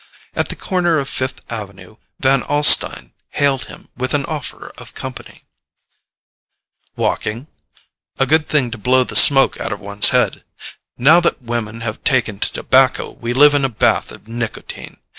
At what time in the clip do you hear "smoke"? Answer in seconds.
9.15-9.59